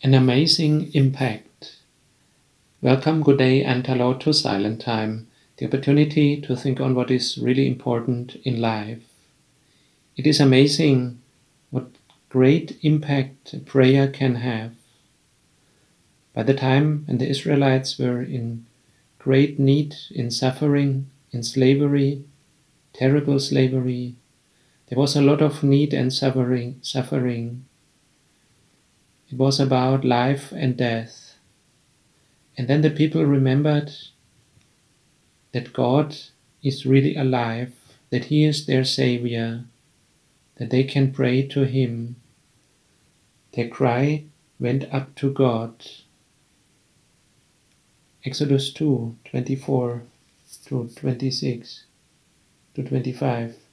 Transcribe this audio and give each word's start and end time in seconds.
an 0.00 0.14
amazing 0.14 0.92
impact. 0.94 1.74
Welcome, 2.80 3.20
good 3.24 3.38
day, 3.38 3.64
and 3.64 3.84
hello 3.84 4.14
to 4.14 4.32
Silent 4.32 4.80
Time, 4.80 5.26
the 5.56 5.66
opportunity 5.66 6.40
to 6.42 6.54
think 6.54 6.80
on 6.80 6.94
what 6.94 7.10
is 7.10 7.36
really 7.36 7.66
important 7.66 8.36
in 8.44 8.60
life. 8.60 9.02
It 10.16 10.24
is 10.24 10.38
amazing 10.38 11.20
what 11.70 11.88
great 12.28 12.78
impact 12.82 13.66
prayer 13.66 14.06
can 14.06 14.36
have. 14.36 14.70
By 16.32 16.44
the 16.44 16.54
time 16.54 17.02
when 17.08 17.18
the 17.18 17.28
Israelites 17.28 17.98
were 17.98 18.22
in 18.22 18.66
great 19.18 19.58
need, 19.58 19.96
in 20.12 20.30
suffering, 20.30 21.10
in 21.32 21.42
slavery, 21.42 22.22
terrible 22.92 23.40
slavery, 23.40 24.14
there 24.86 24.98
was 24.98 25.16
a 25.16 25.22
lot 25.22 25.42
of 25.42 25.64
need 25.64 25.92
and 25.92 26.12
suffering, 26.12 26.78
suffering. 26.82 27.64
It 29.30 29.36
was 29.36 29.60
about 29.60 30.04
life 30.04 30.52
and 30.52 30.76
death. 30.76 31.36
And 32.56 32.66
then 32.66 32.80
the 32.80 32.90
people 32.90 33.24
remembered 33.24 33.92
that 35.52 35.72
God 35.72 36.16
is 36.62 36.86
really 36.86 37.14
alive, 37.14 37.74
that 38.10 38.26
He 38.26 38.44
is 38.44 38.66
their 38.66 38.84
Savior, 38.84 39.64
that 40.56 40.70
they 40.70 40.84
can 40.84 41.12
pray 41.12 41.42
to 41.48 41.64
Him. 41.64 42.16
Their 43.52 43.68
cry 43.68 44.24
went 44.58 44.92
up 44.92 45.14
to 45.16 45.32
God. 45.32 45.86
Exodus 48.24 48.72
2 48.72 49.16
24 49.24 50.02
to 50.66 50.88
26 50.96 51.84
to 52.74 52.82
25. 52.82 53.67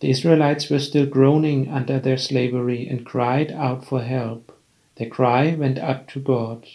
The 0.00 0.10
Israelites 0.10 0.70
were 0.70 0.78
still 0.78 1.06
groaning 1.06 1.68
under 1.68 1.98
their 1.98 2.18
slavery 2.18 2.86
and 2.86 3.04
cried 3.04 3.50
out 3.50 3.84
for 3.84 4.02
help. 4.02 4.56
Their 4.96 5.08
cry 5.08 5.54
went 5.54 5.78
up 5.78 6.08
to 6.10 6.20
God. 6.20 6.66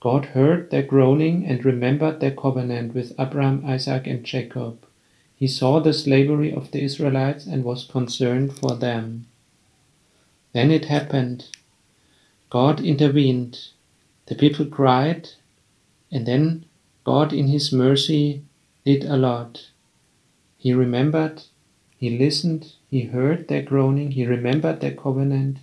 God 0.00 0.26
heard 0.26 0.70
their 0.70 0.82
groaning 0.82 1.44
and 1.44 1.64
remembered 1.64 2.20
their 2.20 2.30
covenant 2.30 2.94
with 2.94 3.12
Abraham, 3.18 3.62
Isaac, 3.66 4.06
and 4.06 4.24
Jacob. 4.24 4.86
He 5.36 5.46
saw 5.46 5.80
the 5.80 5.92
slavery 5.92 6.52
of 6.52 6.70
the 6.70 6.82
Israelites 6.82 7.46
and 7.46 7.62
was 7.62 7.84
concerned 7.84 8.56
for 8.56 8.74
them. 8.74 9.26
Then 10.52 10.70
it 10.70 10.86
happened. 10.86 11.46
God 12.48 12.80
intervened. 12.80 13.68
The 14.26 14.34
people 14.34 14.66
cried, 14.66 15.28
and 16.10 16.26
then 16.26 16.64
God, 17.04 17.32
in 17.32 17.48
His 17.48 17.72
mercy, 17.72 18.42
did 18.84 19.04
a 19.04 19.16
lot. 19.16 19.68
He 20.56 20.72
remembered 20.72 21.42
he 21.98 22.16
listened, 22.16 22.74
he 22.88 23.02
heard 23.02 23.48
their 23.48 23.62
groaning, 23.62 24.12
he 24.12 24.24
remembered 24.24 24.80
their 24.80 24.94
covenant, 24.94 25.58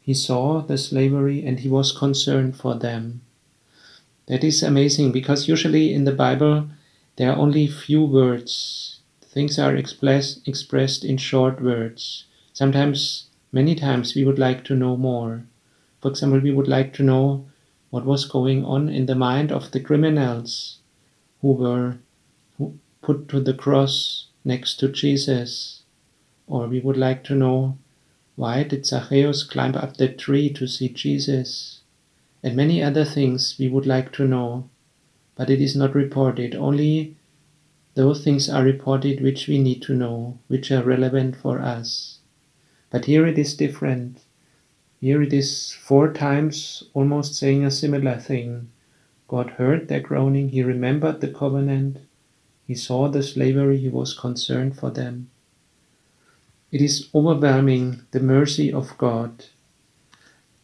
he 0.00 0.14
saw 0.14 0.62
the 0.62 0.78
slavery, 0.78 1.44
and 1.44 1.60
he 1.60 1.68
was 1.68 1.92
concerned 1.92 2.56
for 2.56 2.74
them. 2.74 3.20
That 4.26 4.42
is 4.42 4.62
amazing 4.62 5.12
because 5.12 5.48
usually 5.48 5.92
in 5.92 6.04
the 6.04 6.12
Bible 6.12 6.68
there 7.16 7.30
are 7.30 7.36
only 7.36 7.66
few 7.66 8.04
words. 8.04 9.00
Things 9.20 9.58
are 9.58 9.76
express, 9.76 10.40
expressed 10.46 11.04
in 11.04 11.18
short 11.18 11.60
words. 11.60 12.24
Sometimes, 12.54 13.26
many 13.52 13.74
times, 13.74 14.14
we 14.14 14.24
would 14.24 14.38
like 14.38 14.64
to 14.64 14.74
know 14.74 14.96
more. 14.96 15.44
For 16.00 16.08
example, 16.10 16.40
we 16.40 16.52
would 16.52 16.68
like 16.68 16.94
to 16.94 17.02
know 17.02 17.46
what 17.90 18.06
was 18.06 18.24
going 18.24 18.64
on 18.64 18.88
in 18.88 19.04
the 19.04 19.14
mind 19.14 19.52
of 19.52 19.72
the 19.72 19.80
criminals 19.80 20.78
who 21.42 21.52
were 21.52 21.98
put 23.02 23.28
to 23.28 23.40
the 23.40 23.54
cross 23.54 24.26
next 24.46 24.76
to 24.76 24.88
Jesus. 24.88 25.82
Or 26.46 26.68
we 26.68 26.80
would 26.80 26.96
like 26.96 27.24
to 27.24 27.34
know 27.34 27.76
why 28.36 28.62
did 28.62 28.86
Zacchaeus 28.86 29.42
climb 29.42 29.74
up 29.74 29.96
the 29.96 30.08
tree 30.08 30.50
to 30.50 30.66
see 30.66 30.88
Jesus? 30.88 31.80
And 32.42 32.54
many 32.54 32.82
other 32.82 33.04
things 33.04 33.56
we 33.58 33.66
would 33.66 33.86
like 33.86 34.12
to 34.12 34.26
know, 34.26 34.68
but 35.34 35.50
it 35.50 35.60
is 35.60 35.74
not 35.74 35.94
reported. 35.94 36.54
Only 36.54 37.16
those 37.94 38.22
things 38.22 38.48
are 38.48 38.62
reported 38.62 39.22
which 39.22 39.48
we 39.48 39.58
need 39.58 39.82
to 39.82 39.94
know, 39.94 40.38
which 40.48 40.70
are 40.70 40.82
relevant 40.82 41.34
for 41.34 41.60
us. 41.60 42.18
But 42.90 43.06
here 43.06 43.26
it 43.26 43.38
is 43.38 43.56
different. 43.56 44.20
Here 45.00 45.22
it 45.22 45.32
is 45.32 45.72
four 45.72 46.12
times 46.12 46.84
almost 46.94 47.34
saying 47.34 47.64
a 47.64 47.70
similar 47.70 48.18
thing. 48.18 48.68
God 49.28 49.50
heard 49.50 49.88
their 49.88 50.00
groaning, 50.00 50.50
He 50.50 50.62
remembered 50.62 51.20
the 51.20 51.28
covenant, 51.28 51.98
he 52.66 52.74
saw 52.74 53.08
the 53.08 53.22
slavery, 53.22 53.78
he 53.78 53.88
was 53.88 54.12
concerned 54.12 54.76
for 54.76 54.90
them. 54.90 55.30
It 56.72 56.82
is 56.82 57.08
overwhelming 57.14 58.02
the 58.10 58.20
mercy 58.20 58.72
of 58.72 58.98
God. 58.98 59.44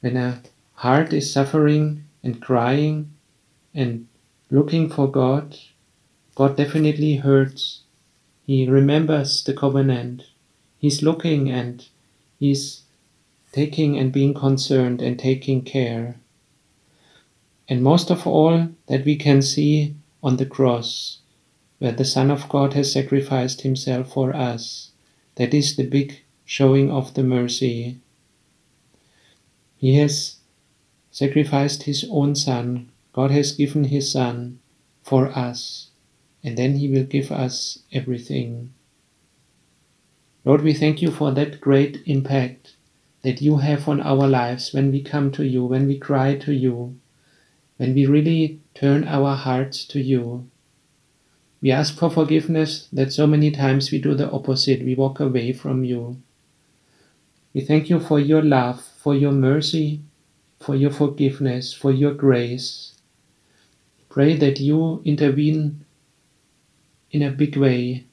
When 0.00 0.16
a 0.16 0.42
heart 0.74 1.12
is 1.12 1.32
suffering 1.32 2.04
and 2.24 2.42
crying 2.42 3.12
and 3.72 4.08
looking 4.50 4.90
for 4.90 5.08
God, 5.08 5.56
God 6.34 6.56
definitely 6.56 7.16
hurts. 7.16 7.82
He 8.44 8.68
remembers 8.68 9.44
the 9.44 9.54
covenant. 9.54 10.24
He's 10.78 11.02
looking 11.02 11.50
and 11.50 11.86
he's 12.40 12.82
taking 13.52 13.96
and 13.96 14.10
being 14.12 14.34
concerned 14.34 15.00
and 15.00 15.16
taking 15.16 15.62
care. 15.62 16.16
And 17.68 17.80
most 17.82 18.10
of 18.10 18.26
all, 18.26 18.68
that 18.88 19.04
we 19.04 19.14
can 19.14 19.40
see 19.40 19.94
on 20.20 20.36
the 20.36 20.46
cross 20.46 21.21
where 21.82 21.90
the 21.90 22.04
Son 22.04 22.30
of 22.30 22.48
God 22.48 22.74
has 22.74 22.92
sacrificed 22.92 23.62
himself 23.62 24.12
for 24.12 24.32
us. 24.36 24.92
That 25.34 25.52
is 25.52 25.74
the 25.74 25.82
big 25.82 26.22
showing 26.44 26.92
of 26.92 27.14
the 27.14 27.24
mercy. 27.24 27.98
He 29.74 29.96
has 29.96 30.36
sacrificed 31.10 31.82
his 31.82 32.06
own 32.08 32.36
Son. 32.36 32.92
God 33.12 33.32
has 33.32 33.50
given 33.50 33.82
his 33.82 34.12
Son 34.12 34.60
for 35.02 35.36
us, 35.36 35.90
and 36.44 36.56
then 36.56 36.76
he 36.76 36.88
will 36.88 37.02
give 37.02 37.32
us 37.32 37.80
everything. 37.90 38.72
Lord, 40.44 40.62
we 40.62 40.74
thank 40.74 41.02
you 41.02 41.10
for 41.10 41.32
that 41.32 41.60
great 41.60 42.00
impact 42.06 42.76
that 43.22 43.42
you 43.42 43.56
have 43.56 43.88
on 43.88 44.00
our 44.00 44.28
lives 44.28 44.72
when 44.72 44.92
we 44.92 45.02
come 45.02 45.32
to 45.32 45.44
you, 45.44 45.64
when 45.64 45.88
we 45.88 45.98
cry 45.98 46.36
to 46.36 46.54
you, 46.54 47.00
when 47.78 47.92
we 47.92 48.06
really 48.06 48.60
turn 48.72 49.02
our 49.08 49.34
hearts 49.34 49.84
to 49.86 50.00
you. 50.00 50.48
We 51.62 51.70
ask 51.70 51.96
for 51.96 52.10
forgiveness 52.10 52.88
that 52.92 53.12
so 53.12 53.26
many 53.26 53.52
times 53.52 53.92
we 53.92 54.00
do 54.00 54.14
the 54.14 54.30
opposite, 54.30 54.84
we 54.84 54.96
walk 54.96 55.20
away 55.20 55.52
from 55.52 55.84
you. 55.84 56.20
We 57.54 57.60
thank 57.60 57.88
you 57.88 58.00
for 58.00 58.18
your 58.18 58.42
love, 58.42 58.82
for 58.82 59.14
your 59.14 59.30
mercy, 59.30 60.00
for 60.60 60.74
your 60.74 60.90
forgiveness, 60.90 61.72
for 61.72 61.92
your 61.92 62.14
grace. 62.14 62.94
Pray 64.08 64.36
that 64.36 64.58
you 64.58 65.02
intervene 65.04 65.84
in 67.12 67.22
a 67.22 67.30
big 67.30 67.56
way, 67.56 68.06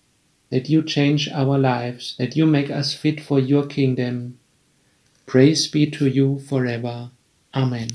that 0.52 0.70
you 0.70 0.84
change 0.84 1.28
our 1.30 1.58
lives, 1.58 2.16
that 2.20 2.36
you 2.36 2.46
make 2.46 2.70
us 2.70 2.94
fit 2.94 3.20
for 3.20 3.40
your 3.40 3.66
kingdom. 3.66 4.38
Praise 5.26 5.68
be 5.68 5.90
to 5.92 6.08
you 6.08 6.40
forever. 6.40 7.10
Amen. 7.56 7.90